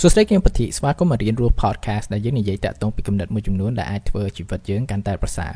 [0.00, 5.52] សួស្តីខ្ញុំពធីស្វាគមន៍មករៀនរស់ podcast ដែលយើងនិយាយតាក់ទងពីគំនិតមួយចំនួនដែលអាចធ្វើជីវិតយើងកាន់តែប្រសើរ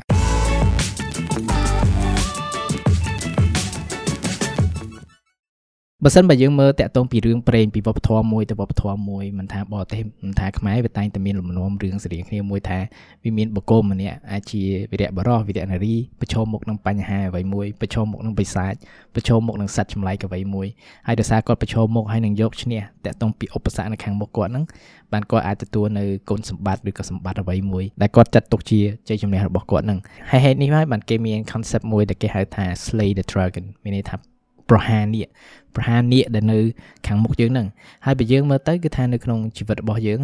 [6.04, 12.78] បើសិនបើយើងមើលតាក់ទងពីរឿងព្រេងពីវប្បធម៌មួយទៅវប្បធម៌មួយមិនថាបរទេសមិនថាខ្មែរវាតែងតែមានលំនាំរឿងស្រដៀងគ្នាមួយថា
[13.24, 18.74] វាមានបុគ្គលម្នាក់អាចជាវីរៈបរោះវីរៈនារីប្រឈមមុខនឹងបញ្ហាអ្វីមួយប្រឈមមុខនឹងបិសាច
[19.14, 20.66] ប្រឈមមុខនឹងសត្វចម្លែកអ្វីមួយ
[21.06, 24.64] ហើយដោយសារគាត់ប្រឈមមុខហើយនឹងយកឈ្នះតាក់ទងពីឧបសគ្គនៅខាងមុខគាត់ហ្នឹង
[25.12, 29.98] បានគាត់អាចទទួលនៅគុណសម្បត្តិឬក៏សម្បត្តិអ្វីមួយដែលគាត់ចាត់ទុកជាជ័យជំនះរបស់គាត់ហ្នឹង
[30.30, 34.37] ហើយហេតុនេះហើយបានគេមាន concept មួយដែលគេហៅថា slay the dragon មានន័យថា
[34.70, 35.28] ប្រហារនាគ
[35.74, 36.58] ប្រហារនាគដែលនៅ
[37.06, 37.66] ខាងមុខយើងហ្នឹង
[38.04, 40.18] ហើយបើយើងមើលទៅគឺថានៅក្នុងជីវិតរបស់យើង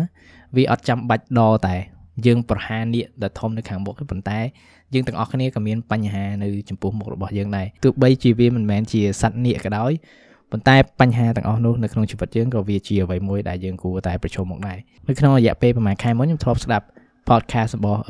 [0.56, 1.76] វាអត់ចាំបាច់ដល់តែ
[2.26, 4.38] យើងប្រហារនាគដែលធំនៅខាងមុខទេប៉ុន្តែ
[4.94, 9.92] យើងទាំងអស់គ្នាក៏មានបញ្ហានៅចំពោះមុខរបស់យើងដែរទោះបីជាវាមិនមែនជាសត្វនាគក៏ដោយ
[10.50, 16.86] ប៉ុន្តែបញ្ហាទាំងអស់នោះនៅក្នុងជីវិតយើងក៏វាជាអ្វីមួយដែលយើងគួរតែប្រឈមមុខដែរនៅក្នុងរយៈពេលប្រហែលខែមុនខ្ញុំធ្លាប់ស្ដាប់
[17.28, 18.00] podcast របស់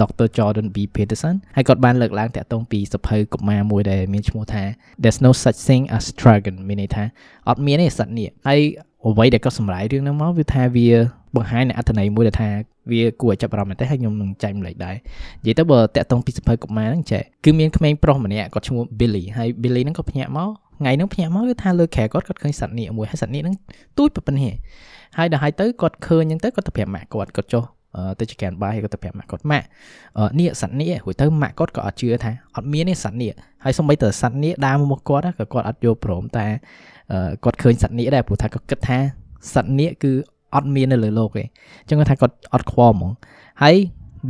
[0.00, 0.26] Dr.
[0.36, 4.62] Jordan B Peterson ហើយគាត់បានលើកឡើងតាក់ទងពីសភៅកុមារមួយដែលមានឈ្មោះថា
[5.02, 7.04] There's no such thing as dragon មានន័យថា
[7.48, 8.60] អត់មានទេសត្វនេះហើយ
[9.06, 10.88] អ្វីដែលគាត់សម្រាយរឿងហ្នឹងមកវាថាវា
[11.36, 12.50] បង្ហាញនៅអត្ថន័យមួយដែលថា
[12.90, 14.96] វាគួរឲ្យចាប់អារម្មណ៍មែនទេហើយខ្ញុំនឹងចែកម្លែកដែរ
[15.42, 23.56] និយាយទៅបើតាក់ទងពីសភៅកុមារហ្នឹងចេះគឺមានក្មេងប្រុសម្នាក់គាត់ឈ្មោះ Billy ហើយ Billy ហ្នឹងក៏ភ្ញាក់មកថ្ងៃហ្នឹងភ្ញាក់មកគឺថាលើខែគាត់គាត់ឃើញសត្វនាគមួយហើយសត្វនាគហ្នឹង
[23.98, 24.52] ទូចប៉ុណ្ណេះ
[25.18, 27.64] ហើយដល់ហើយទៅគាត់ឃើញអញ្ចឹងទៅគាត់ទៅប្រាប់ម៉ាក់គាត់គាត់ចុះ
[28.19, 29.65] ទៅចកានបាយគាត់ទៅប្រាប់ម៉ាក់គាត់ម៉ាក់
[30.39, 33.31] នេះសត្វនេះរួចទៅម៉ាក់គាត់ក៏អត់ជឿថាអត់មានទេសត្វនេះ
[33.63, 36.45] ហើយសូម្បីតែសត្វនេះដើរមកគាត់ក៏គាត់អត់យល់ព្រមតែ
[37.43, 38.97] គាត់ឃើញសត្វនេះដែរព្រោះថាគាត់គិតថា
[39.53, 40.11] សត្វនេះគឺ
[40.55, 41.43] អត់មាននៅលើโลกទេ
[41.81, 43.11] អញ្ចឹងគាត់ថាគាត់អត់ខ្វល់ហ្មង
[43.63, 43.75] ហើយ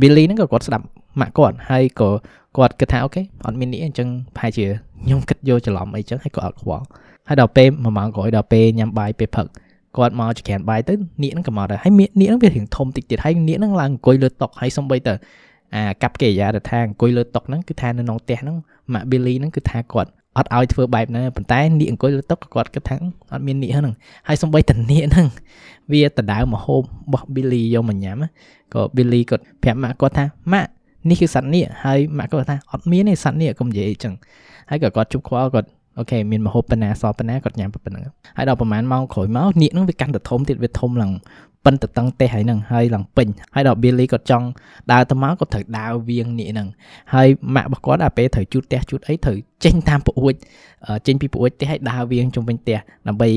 [0.00, 0.84] Billy ហ្នឹងក៏គាត់ស្ដាប់
[1.20, 2.10] ម៉ាក់គាត់ហើយក៏
[2.56, 4.66] គាត់គិតថាអូខេអត់មាននេះអញ្ចឹងប្រហែលជា
[5.04, 6.84] ខ្ញុំគិតយកច្រឡំអីចឹងហើយក៏អត់ខ្វល់
[7.28, 9.46] ហើយដល់ពេល1ម៉ោងក្រោយដល់ពេលញ៉ាំបាយពេលផឹក
[9.97, 15.13] គាត់មកចក្រានបាយទៅនាគហ្នឹងក៏មកដែរហើយនាគហ្នឹងវារៀងធំតិចទៀតហើយនាគហ្នឹងឡើងអង្គុយលើតុហើយសំបីទៅ
[15.75, 18.55] អាកាប់កិរិយាទៅថាអង្គុយលើតុហ្នឹងគឺថានៅក្នុងផ្ទះហ្នឹង
[18.93, 22.95] ម៉ាក់ Billy ហ្នឹងគឺថាគាត់អត់ឲ្យធ្វើបែបហ្នឹងប៉ុន្តែនាគអង្គុយលើតុគាត់គិតថា
[23.33, 23.93] អត់មាននាគហ្នឹង
[24.27, 25.27] ហើយសំបីតនាគហ្នឹង
[25.91, 28.17] វាដដៅមកហូបរបស់ Billy យកមកញ៉ាំ
[28.73, 30.69] ក៏ Billy គាត់ប្រាប់ម៉ាក់គាត់ថាម៉ាក់
[31.09, 34.13] នេះគឺសត្វនាគហើយម៉ាក់គាត់ថាអត់មានទេសត្វនាគកុំនិយាយអញ្ចឹង
[34.69, 35.69] ហើយក៏គាត់ជប់ខ្វល់គាត់
[35.99, 38.03] អូខេមានមហូបប៉ុណ្ណាសល់ប៉ុណ្ណាគាត់ញ៉ាំប៉ុណ្ណឹង
[38.37, 41.11] ហើយដល់ប្រហែលម៉ោងក្រោយមកនាគហ្នឹងវាកាន់តែធំទៀតវាធំឡើង
[41.65, 44.45] ប៉ិនទៅតឹងទេហើយហ្នឹងហើយឡើងពេញហើយដល់ Billy គាត់ចង់
[44.91, 46.67] ដើរទៅមកគាត់ត្រូវដើរវៀងនាគហ្នឹង
[47.13, 50.33] ហើយម៉ាក់របស់គាត់ដល់ពេលត្រូវជូតផ្ទះជូតអីត្រូវចេញតាមប្អួច
[51.07, 52.77] ចេញពីប្អួចផ្ទះហើយដើរវៀងជុំវិញផ្ទះ
[53.07, 53.29] ដើម្បី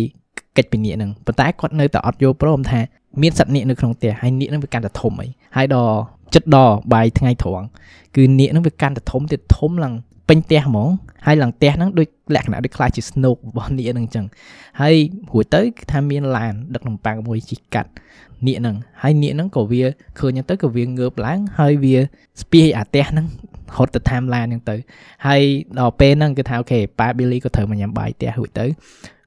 [0.56, 2.80] កិច្ចពីនាគហ្នឹងប៉ុន្តែគាត់នៅតែអត់យល់ព្រមថា
[3.22, 5.94] មានសត្វនាគនៅក្នុងផ្ទះហើយនាគហ្នឹងវាកាន់តែធំអីហើយដល់
[6.34, 7.66] ចិត្តដល់បាយថ្ងៃត្រង់
[8.16, 9.94] គឺនាគហ្នឹងវាកាន់តែធំទៀតធំឡើង
[10.28, 10.88] ពេញផ្ទះហ្មង
[11.26, 14.26] ហើយឡើងផ្ទះហ្នឹងដូចលក្ខណៈដូចខ្លាចជា snook របស់នាគហ្នឹងអញ្ចឹង
[14.80, 14.94] ហើយ
[15.30, 17.90] រួចទៅគឺថាមានឡានដឹកនំប៉័ងមួយជិះកាត់
[18.46, 19.82] នាគហ្នឹងហើយនាគហ្នឹងក៏វា
[20.18, 21.96] ឃើញទៅក៏វាងើបឡើងហើយវា
[22.42, 23.26] ស្ពាយអាផ្ទះហ្នឹង
[23.76, 24.76] ហត់ទៅតាមឡានហ្នឹងទៅ
[25.26, 25.42] ហើយ
[25.80, 28.66] ដល់ពេលហ្នឹងគឺថាអូខេប៉ា Billy ក៏ត្រូវមកញ៉ាំបាយផ្ទះរួចទៅ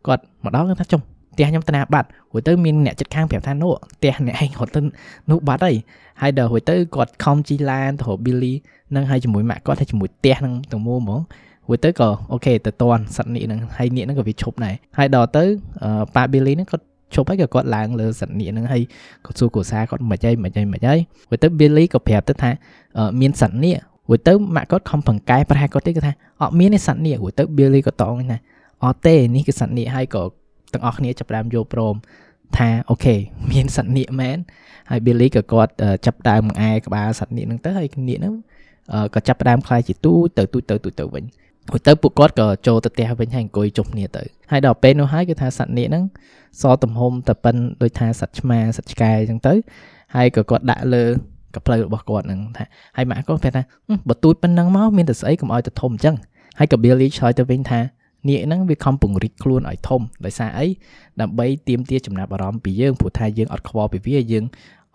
[0.07, 1.01] គាត់មកដល់គាត់ថាចុះ
[1.35, 4.81] ផ្ទះខ្ញុំតាបាត់រួចទៅមានអ្នកចិត្តខាងប្រាប់ថានោះផ្ទះអ្នកឯងរត់ទៅ
[5.29, 5.75] នោះបាត់ហើយ
[6.21, 8.53] ហើយដល់រួចទៅគាត់ខំជីឡានទៅរក Billy
[8.95, 11.21] នឹងហើយជាមួយម៉ាក់គាត់ហើយជាមួយផ្ទះនឹងទាំងមូលហ្មង
[11.67, 15.43] រួចទៅក៏អូខេទៅតន់សត្វនេះនឹងហើយនេះនឹងក៏វាឈប់ដែរហើយដល់ទៅ
[16.15, 18.81] ប៉ា Billy នឹងគាត់ឈប់ហើយក៏គាត់ឡើងលើសត្វនេះនឹងហើយ
[19.25, 20.95] គាត់សួរគ្រួសារគាត់មិនអីមិនអីមិនអី
[21.29, 22.49] រួចទៅ Billy ក៏ប្រាប់ទៅថា
[23.21, 23.75] មានសត្វនេះ
[24.09, 28.37] រួចទៅម៉ាក់គាត់ខំបង្កែប្រហែលគាត់ទេគាត់ថាអត់មានទេសត្វនេះរួចទៅ Billy ក៏តងថា
[28.83, 30.23] អត់ទេនេះគឺសត្វនេះហើយក៏
[30.73, 31.95] ទាំងអស់គ្នាចាប់ផ្ដើមយល់ព្រម
[32.57, 33.15] ថាអូខេ
[33.51, 34.37] មានសត្វនាគមែន
[34.89, 35.71] ហើយ Billy ក៏គាត់
[36.05, 38.33] ចាប់ដើមអែក្បាលសត្វនាគហ្នឹងទៅហើយនាគហ្នឹង
[39.15, 41.23] ក៏ចាប់ផ្ដើមខ្លាយជាទូទៅទូទៅទូទៅវិញ
[41.71, 46.03] រួចទៅពួកគាត់ក៏ចូលទៅផ្ទះវិញហើយអង្គុយជុំគ្នាទៅហើយដល់ពេលនោះហើយគឺថាសត្វនាគហ្នឹង
[46.61, 49.53] សទំហំតែប៉ុនដូចថាសត្វឆ្មាសត្វឆ្កែអញ្ចឹងទៅ
[50.15, 51.03] ហើយក៏គាត់ដាក់លើ
[51.55, 52.63] កផ្លូវរបស់គាត់ហ្នឹងថា
[52.97, 53.63] ហើយម៉ាក់គាត់ប្រាប់ថា
[54.09, 56.15] បើទូចប៉ុណ្ណឹងមកមានតែស្អីកុំឲ្យទៅធំអញ្ចឹង
[56.59, 57.79] ហើយក៏ Billy ឆ្លើយទៅវិញថា
[58.27, 60.67] នាគហ្នឹងវាខំពង្រីកខ្លួនឲ្យធំដោយសារអី
[61.21, 64.45] ដើម្បីទាមទារចំណាប់អារម្មណ៍ពីយើងព្រោះថាយើងអត់ខ្វល់ពីវាយើង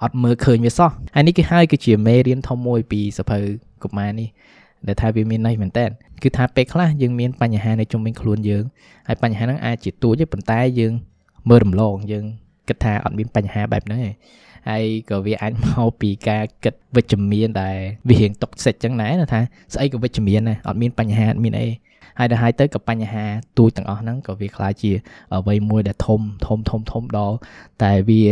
[0.03, 3.39] អត់មើលឃើញវាសោះហើយនេះគឺហើយគឺជាមេរៀនធំមួយពីសភៅ
[3.83, 4.29] កុមារនេះ
[4.87, 5.87] ដែលថាវាមានន័យមែនតើ
[6.23, 8.65] គឺថាពេលខ្លះយើងមានបញ្ហានៅជុំវិញខ្លួនយើង
[9.09, 10.93] ហើយបញ្ហាហ្នឹងអាចជាទូចទេប៉ុន្តែយើង
[11.49, 12.25] មើលរំលងយើង
[12.69, 14.11] គិតថាអត់មានបញ្ហាបែបហ្នឹងទេ
[14.69, 17.77] ហើយក៏វាអាចមកពីការគិតវិជ្ជមានដែល
[18.09, 19.41] វារៀងតុកសិចចឹងដែរថា
[19.75, 21.69] ស្អីក៏វិជ្ជមានដែរអត់មានបញ្ហាអត់មានអី
[22.21, 23.25] ហើយដល់ហើយទៅក៏បញ្ហា
[23.59, 24.93] ទូចទាំងអស់ហ្នឹងក៏វាខ្លាចជា
[25.35, 27.37] អ្វីមួយដែលធំធំធំធំដល់
[27.83, 28.23] តែវា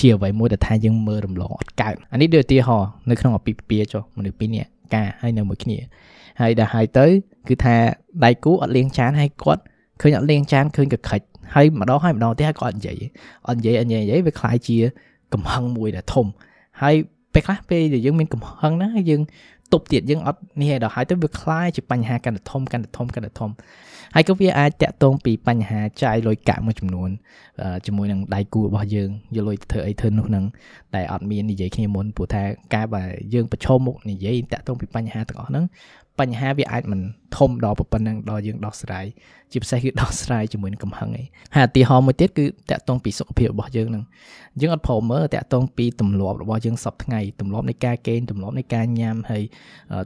[0.00, 5.78] ជាអ្វីមួយដែលថាយើងមើលរំលងអត់កើតអានេះដូចឧទាហរណ៍នៅក្នុងអពីពីចុះមនុស្សពីរនាក់ការហើយនៅមួយគ្នា
[6.40, 7.06] ហើយដល់ហើយទៅ
[7.48, 7.76] គឺថា
[8.24, 9.62] ដៃគូអត់លាងចានហើយគាត់
[10.00, 11.20] ឃើញអត់លាងចានឃើញកខិច
[11.54, 13.02] ហើយម្ដងហើយម្ដងទៀតហើយគាត់និយាយ
[13.46, 14.76] អត់និយាយអត់និយាយនិយាយវាខ្លាយជា
[15.34, 16.26] កំហឹងមួយដែលធំ
[16.82, 16.94] ហើយ
[17.32, 19.20] ពេលខ្លះពេលដែលយើងមានកំហឹងណាយើង
[19.73, 23.51] ទប់ទៀតយើងអត់នេះឯដល់ហើយទៅវាคล้ายជាបញ្ហាកាន់តែធំកាន់តែធំកាន់តែធំ
[24.15, 27.09] ហើយក៏វាអាចតាក់ទងពីបញ្ហាចាយលុយកាក់មួយចំនួន
[27.85, 30.45] ជាមួយនឹងដៃគូរបស់យើងយកលុយទៅធ្វើអីធ្វើនោះនឹង
[30.95, 32.43] តែអត់មាននិយាយគ្នាមុនព្រោះថា
[32.75, 33.03] ការបើ
[33.33, 35.65] យើងប្រឈមមុខនិយាយតាក់ទងពីបញ្ហាទាំងអស់ហ្នឹង
[36.20, 37.00] បញ្ហាវាអាចមិន
[37.36, 39.06] ធំដល់ប៉ុណ្ណឹងដល់យើងដោះស្រាយ
[39.52, 41.26] ជាពិសេសគឺដោះស្រាយជាមួយនឹងកំហឹងឯង
[41.56, 44.04] ហើយឧទាហរណ៍មួយទៀតគឺតាក់ទងពីសុខភាពរបស់យើងនឹង
[44.60, 49.42] យើងអត់ព្រមមើលតាក់ទងពីទម្លាប់របស់យើងសពថ្ងៃទម្លាប់នៃការកេងទម្លាប់នៃការញ៉ាំហើយ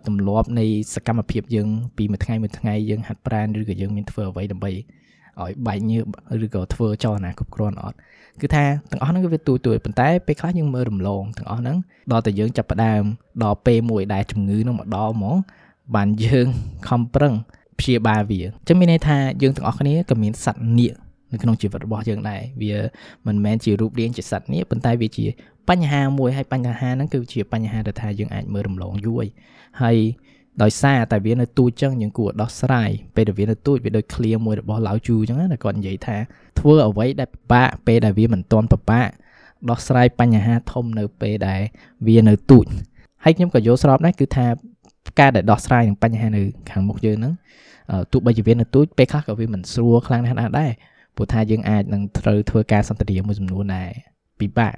[0.06, 4.72] ទម្លាប់នៃសកម្មភាពយើងពីមួយថ្ងៃមួយថ្ងៃយើងហាត់ប្រាណឬក៏យើងមានធ្វើអ្វីដើម្បី
[5.40, 6.04] ឲ្យបែកញើស
[6.44, 7.96] ឬក៏ធ្វើចលនាគ្រប់គ្រាន់អត់
[8.40, 11.76] គឺថាទាំងអស់ហ្នឹងគឺវាទូទួយប៉ុន្តែពេលខ្លះយើងមើលរំលងទាំងអស់ហ្នឹង
[12.12, 13.02] ដល់តែយើងចាប់ផ្ដើម
[13.42, 15.36] ដល់ពេលមួយដែលជំងឺនឹងមកដល់ហ្មង
[15.96, 16.46] បានយើង
[16.88, 17.34] ខំប្រឹង
[17.80, 20.94] ព្យាបាលវាអញ្ចឹងមានន័យថាយើងទាំងអស់គ្នាក៏មានសត្វនាគ
[21.32, 22.76] នៅក្នុងជីវិតរបស់យើងដែរវា
[23.26, 25.26] មិនមែនជារូបរាងជាសត្វនាគប៉ុន្តែវាជា
[25.68, 29.22] បញ្ហាមួយហើយបញ្ហាហ្នឹងគឺជាបញ្ហាដែលថាយើងអាចមើលរំលងយូរ
[29.82, 29.96] ហើយ
[30.62, 36.16] ដោយសារតែវានៅទូចចឹងយើងគួរដោះស្រាយពេលដែលវានៅទូចវាដូចឃ្លាមួយរបស់ឡាវជូចឹងណាគាត់និយាយថា
[36.58, 39.08] ធ្វើអ្វីដែលពិបាកពេលដែលវាមិនទាន់ពិបាក
[39.70, 41.60] ដោះស្រាយបញ្ហាធំនៅពេលដែល
[42.08, 42.66] វានៅទូច
[43.24, 44.46] ហើយខ្ញុំក៏យល់ស្របដែរគឺថា
[45.18, 47.34] ការដែលដោះស្រាយនឹងបញ្ហានៅខាងមុខយើងហ្នឹង
[48.12, 50.70] ទោះបីជាវានៅទូចពេលខ្លះក៏វាមិនស្រួលខ្លាំងណាស់ដែរ
[51.16, 53.90] ព្រោះថាយើងអាចនឹងត្រូវធ្វើការសន្ទនាមួយចំនួនដែរ
[54.40, 54.74] ពិបាក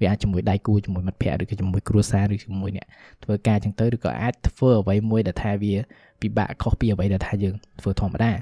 [0.00, 2.86] វាអាចជាមួយដៃគូជាមួយមិត្តភ័ក្តិឬក៏ជាមួយគ្រួសារឬជាមួយអ្នក
[3.24, 5.74] ធ្វើការចឹងទៅឬក៏អាចធ្វើអ្វីមួយដែលថាវា
[6.20, 8.32] ពិបាកខុសពីអ្វីដែលថាយើងធ្វើធម្មតា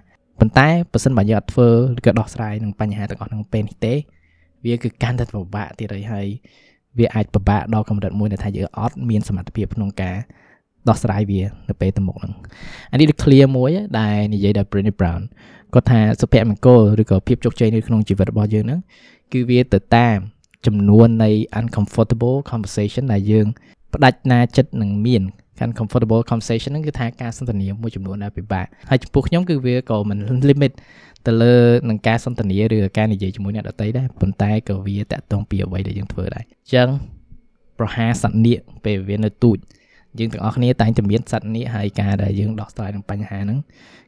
[0.40, 3.94] ប៉ុន្តែបើសិនបើយើងអត់ធ្វើឬក៏ដោះស្រាយនឹងបញ្ហាទាំងអស់ក្នុងពេលនេះទេ
[4.64, 6.26] វាគឺកាន់តែពិបាកទៀតហើយ
[6.98, 10.16] វាអាចពិបាកដល់កម្រិតមួយដែលថាយើងអត់មានសមត្ថភាពក្នុងការ
[10.88, 12.32] ដោះស្រាយវានៅពេលទៅមុខហ្នឹង
[12.92, 15.22] អានេះដូច clear មួយដែលនិយាយដោយ Brené Brown
[15.74, 18.80] គាត់ថាសុភមង្គលឬក៏ភាពជោគជ័យនៅក្នុងជីវិតរបស់យើងហ្នឹង
[19.32, 20.18] គឺវាទៅតាម
[20.66, 21.30] ចំនួននៃ
[21.60, 23.46] uncomfortable conversation ដែលយើង
[23.94, 25.22] ផ្ដាច់ណាចិត្តនឹងមាន
[25.64, 30.18] uncomfortable conversation ហ្នឹងគឺថាការសន្ទនាមួយចំនួនដែលពិបាកហើយចំពោះខ្ញុំគឺវាក៏មិន
[30.48, 30.72] limit
[31.26, 31.56] ទៅលើ
[31.88, 36.88] នឹងការសន្ទនាឬការនិយាយជាមួយអ្នកដទៃដែរប៉ុន្តែក៏វាតាក់ទងពីអ្វីដែលយើងធ្វើដែរអញ្ចឹង
[37.78, 39.58] ប្រហាសត្វនាគពេលវានៅទូច
[40.18, 43.58] យើងទាំងអស់គ្នាតែងតែមានសត្វនេះហើយការដែលយើងដោះស្រាយនឹងបញ្ហាហ្នឹង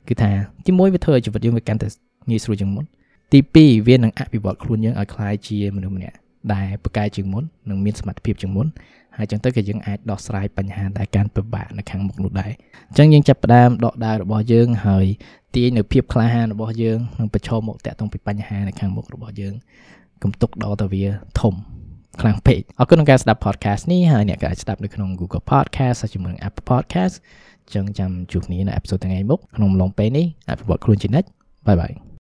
[0.08, 0.30] គឺថា
[0.66, 1.88] ទីមួយវាធ្វើឲ្យជីវិតយើងវាកាន់តែ
[2.30, 2.84] ងាយស្រួលជាងមុន
[3.32, 6.16] ទី2វានឹងអភិវឌ្ឍខ្លួនយើងឲ្យក្លាយជាមនុស្សម្នាក់
[6.54, 8.66] ដែលប្រកែកជាងមុននិងមានសមត្ថភាពជាងមុន
[9.16, 12.52] ហើយចឹងទៅក៏យើងអាចដោះស្រាយបញ្ហាដែលកាន់ពិបាកនៅខាងមុខនោះដែរ
[12.88, 15.06] អញ្ចឹងយើងចាប់ផ្ដើមដកដៅរបស់យើងហើយ
[15.54, 19.54] ទាញនៅភាពក្លាហានរបស់យើងនិងប្រឈមមុខតាក់ទងពីបញ្ហានៅខាងមុខរបស់យើង
[20.22, 21.04] កុំទុកដល់តែវា
[21.40, 21.54] ធំ
[22.20, 27.14] ខ្លាំងពេកអរគុណក្នុងការស្ដាប់ podcast នេះហើយអ្នកក៏អាចស្ដាប់នៅក្នុង Google Podcast ហើយជាមួយនឹង Apple Podcast
[27.74, 31.28] ចឹងចាំជួបគ្នានៅអេពីសូតថ្ងៃមុខក្នុងអំឡុងពេលនេះអភិវឌ្ឍខ្លួនជានិច្ច
[31.66, 31.92] បាយបាយ